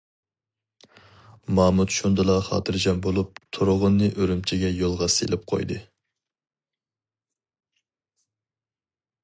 [1.59, 5.77] مامۇت شۇندىلا خاتىرجەم بولۇپ، تۇرغۇننى ئۈرۈمچىگە يولغا سېلىپ قويدى.